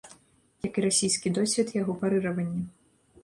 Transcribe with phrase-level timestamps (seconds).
[0.67, 2.63] Як і расійскі досвед яго парыравання.